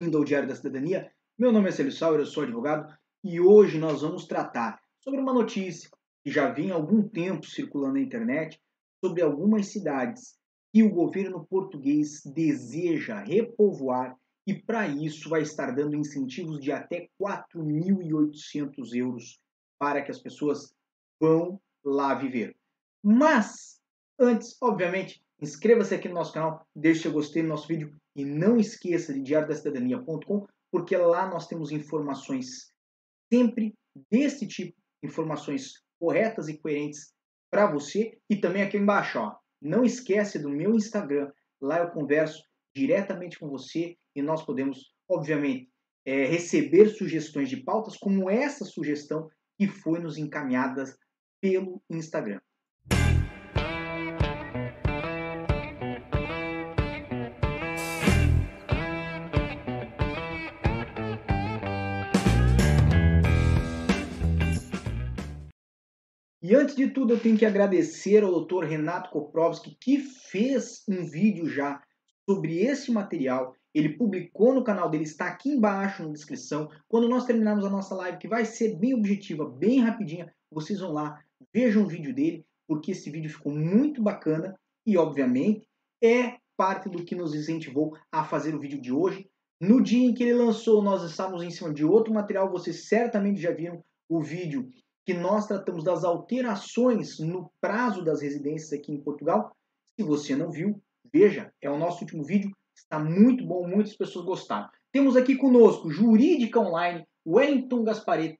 [0.00, 1.10] bem-vindo ao Diário da Cidadania.
[1.36, 2.86] Meu nome é Célio Sauer, eu sou advogado
[3.24, 5.90] e hoje nós vamos tratar sobre uma notícia
[6.22, 8.60] que já vem há algum tempo circulando na internet
[9.04, 10.38] sobre algumas cidades
[10.72, 14.16] que o governo português deseja repovoar
[14.46, 19.40] e para isso vai estar dando incentivos de até 4.800 euros
[19.80, 20.72] para que as pessoas
[21.20, 22.54] vão lá viver.
[23.02, 23.80] Mas
[24.16, 28.56] antes, obviamente, inscreva-se aqui no nosso canal, deixe seu gostei no nosso vídeo e não
[28.56, 32.72] esqueça de diariodacidadania.com, porque lá nós temos informações
[33.32, 33.72] sempre
[34.10, 37.12] desse tipo, informações corretas e coerentes
[37.48, 38.18] para você.
[38.28, 42.42] E também aqui embaixo, ó, não esquece do meu Instagram, lá eu converso
[42.74, 45.70] diretamente com você e nós podemos, obviamente,
[46.04, 50.84] é, receber sugestões de pautas como essa sugestão que foi nos encaminhada
[51.40, 52.40] pelo Instagram.
[66.48, 68.64] E antes de tudo, eu tenho que agradecer ao Dr.
[68.64, 71.78] Renato Koprovski, que fez um vídeo já
[72.24, 73.54] sobre esse material.
[73.74, 76.70] Ele publicou no canal dele, está aqui embaixo na descrição.
[76.88, 80.90] Quando nós terminarmos a nossa live, que vai ser bem objetiva, bem rapidinha, vocês vão
[80.90, 85.68] lá, vejam o vídeo dele, porque esse vídeo ficou muito bacana e, obviamente,
[86.02, 89.28] é parte do que nos incentivou a fazer o vídeo de hoje.
[89.60, 93.38] No dia em que ele lançou, nós estávamos em cima de outro material, vocês certamente
[93.38, 94.70] já viram o vídeo
[95.08, 99.56] que nós tratamos das alterações no prazo das residências aqui em Portugal.
[99.98, 104.26] Se você não viu, veja, é o nosso último vídeo, está muito bom, muitas pessoas
[104.26, 104.68] gostaram.
[104.92, 108.36] Temos aqui conosco Jurídica Online, Wellington Gaspareto,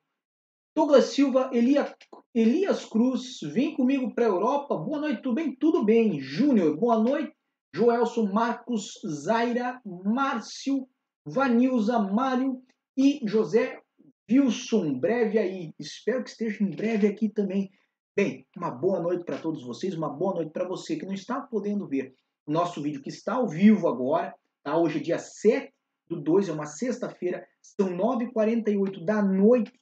[0.76, 1.90] Douglas Silva, Elia,
[2.34, 5.56] Elias Cruz, vem comigo para a Europa, boa noite, tudo bem?
[5.56, 7.32] Tudo bem, Júnior, boa noite,
[7.74, 10.86] Joelson, Marcos, Zaira, Márcio,
[11.24, 12.62] Vanilza, Mário
[12.94, 13.80] e José
[14.30, 15.72] Wilson, breve aí.
[15.78, 17.70] Espero que esteja em breve aqui também.
[18.14, 21.40] Bem, uma boa noite para todos vocês, uma boa noite para você que não está
[21.40, 22.14] podendo ver
[22.44, 24.34] o nosso vídeo que está ao vivo agora.
[24.62, 24.76] Tá?
[24.76, 25.72] Hoje é dia 7
[26.06, 29.72] do 2, é uma sexta-feira, são 9h48 da noite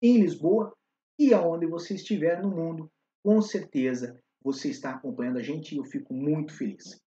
[0.00, 0.72] em Lisboa.
[1.18, 2.88] E aonde você estiver no mundo,
[3.24, 7.00] com certeza você está acompanhando a gente e eu fico muito feliz.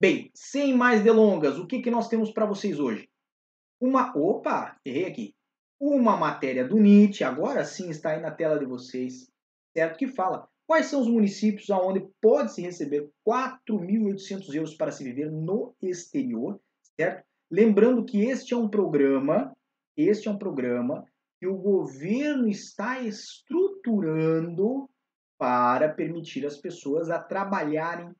[0.00, 3.08] Bem, sem mais delongas, o que, que nós temos para vocês hoje?
[3.80, 4.12] Uma.
[4.16, 5.35] Opa, errei aqui
[5.80, 9.30] uma matéria do NIT, agora sim está aí na tela de vocês,
[9.76, 9.98] certo?
[9.98, 15.74] Que fala quais são os municípios onde pode-se receber 4.800 euros para se viver no
[15.82, 16.60] exterior,
[16.98, 17.24] certo?
[17.50, 19.52] Lembrando que este é um programa,
[19.96, 21.04] este é um programa
[21.38, 24.88] que o governo está estruturando
[25.38, 28.10] para permitir as pessoas a trabalharem,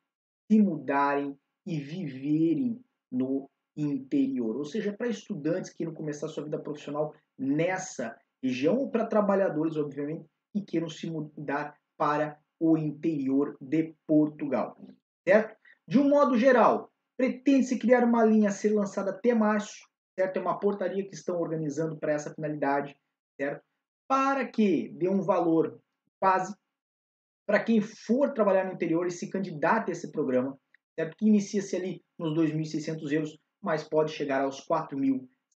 [0.51, 1.37] se mudarem
[1.67, 2.81] e viverem
[3.11, 9.07] no interior, ou seja, para estudantes que começar sua vida profissional nessa região, ou para
[9.07, 14.79] trabalhadores, obviamente, que queiram se mudar para o interior de Portugal,
[15.27, 15.57] certo?
[15.87, 19.87] De um modo geral, pretende-se criar uma linha a ser lançada até março,
[20.19, 20.39] certo?
[20.39, 22.97] É uma portaria que estão organizando para essa finalidade,
[23.39, 23.63] certo?
[24.09, 25.81] Para que dê um valor
[26.21, 26.55] base
[27.47, 30.59] para quem for trabalhar no interior e se candidate a esse programa,
[30.99, 31.17] certo?
[31.17, 34.61] Que inicia-se ali nos 2.600 euros mas pode chegar aos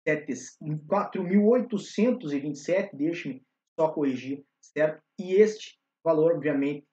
[0.08, 3.44] 4.827, deixe-me
[3.78, 5.04] só corrigir, certo?
[5.20, 6.88] E este valor, obviamente,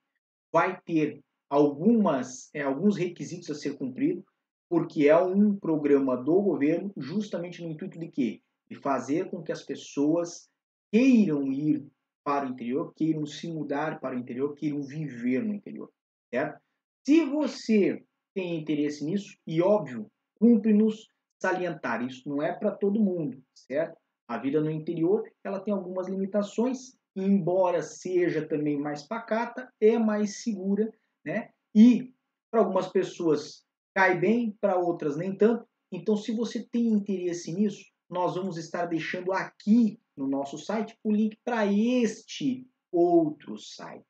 [0.53, 4.25] vai ter algumas, é, alguns requisitos a ser cumprido,
[4.69, 8.41] porque é um programa do governo justamente no intuito de quê?
[8.69, 10.51] De fazer com que as pessoas
[10.91, 11.87] queiram ir
[12.25, 15.93] para o interior, queiram se mudar para o interior, queiram viver no interior,
[16.33, 16.59] certo?
[17.07, 18.03] Se você
[18.35, 20.11] tem interesse nisso, e óbvio,
[20.41, 21.07] cumpre-nos
[21.44, 23.99] salientar, isso não é para todo mundo, certo?
[24.27, 30.43] A vida no interior, ela tem algumas limitações, embora seja também mais pacata, é mais
[30.43, 30.91] segura,
[31.22, 31.50] né?
[31.75, 32.15] E
[32.50, 33.62] para algumas pessoas
[33.94, 35.66] cai bem, para outras nem tanto.
[35.93, 41.13] Então, se você tem interesse nisso, nós vamos estar deixando aqui no nosso site o
[41.13, 44.07] link para este outro site.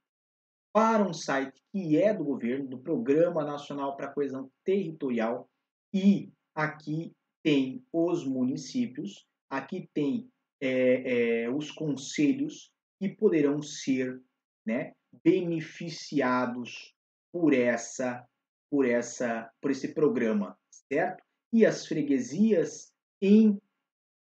[0.72, 5.48] Para um site que é do governo, do Programa Nacional para a Coesão Territorial,
[5.92, 7.12] e aqui
[7.44, 10.30] tem os municípios, aqui tem
[10.60, 14.18] é, é, os conselhos que poderão ser
[14.66, 16.94] né, beneficiados
[17.30, 18.26] por essa,
[18.70, 20.58] por essa, por esse programa,
[20.90, 21.22] certo?
[21.52, 23.60] E as freguesias em,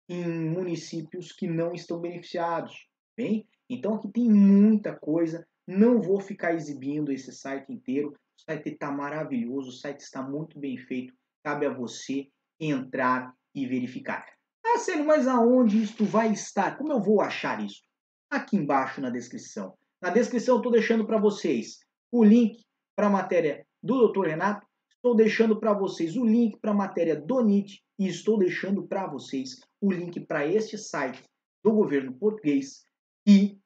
[0.07, 2.87] em municípios que não estão beneficiados,
[3.17, 3.47] bem?
[3.67, 5.45] Então aqui tem muita coisa.
[5.65, 8.11] Não vou ficar exibindo esse site inteiro.
[8.11, 11.17] O site está maravilhoso, o site está muito bem feito
[11.47, 12.27] cabe a você
[12.59, 14.25] entrar e verificar.
[14.63, 16.77] Marcelo, mas aonde isto vai estar?
[16.77, 17.81] Como eu vou achar isso?
[18.29, 19.73] Aqui embaixo na descrição.
[20.01, 21.79] Na descrição estou deixando para vocês
[22.11, 22.63] o link
[22.95, 24.27] para a matéria do Dr.
[24.27, 28.87] Renato, estou deixando para vocês o link para a matéria do NIT e estou deixando
[28.87, 31.23] para vocês o link para este site
[31.63, 32.83] do governo português
[33.25, 33.59] que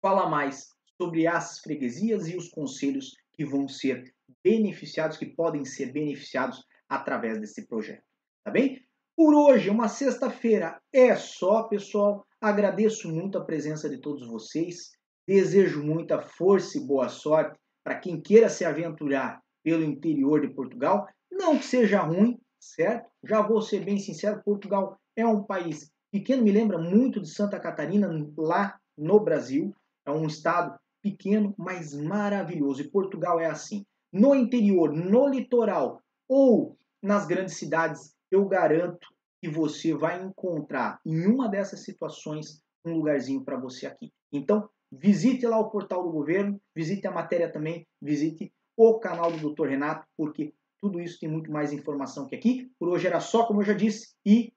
[0.00, 0.68] fala mais
[1.00, 7.40] sobre as freguesias e os conselhos que vão ser beneficiados, que podem ser beneficiados através
[7.40, 8.04] desse projeto.
[8.44, 8.82] Tá bem?
[9.16, 12.26] Por hoje, uma sexta-feira, é só, pessoal.
[12.40, 14.90] Agradeço muito a presença de todos vocês.
[15.26, 21.06] Desejo muita força e boa sorte para quem queira se aventurar pelo interior de Portugal.
[21.30, 23.08] Não que seja ruim, certo?
[23.24, 27.58] Já vou ser bem sincero, Portugal é um país pequeno, me lembra muito de Santa
[27.58, 29.74] Catarina, lá no Brasil.
[30.06, 32.82] É um estado pequeno, mas maravilhoso.
[32.82, 33.84] E Portugal é assim.
[34.12, 39.06] No interior, no litoral ou nas grandes cidades, eu garanto
[39.42, 44.10] que você vai encontrar em uma dessas situações um lugarzinho para você aqui.
[44.32, 49.50] Então, visite lá o portal do governo, visite a matéria também, visite o canal do
[49.50, 49.68] Dr.
[49.68, 52.70] Renato, porque tudo isso tem muito mais informação que aqui.
[52.78, 54.52] Por hoje era só, como eu já disse, e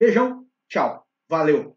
[0.00, 1.76] beijão, tchau, valeu!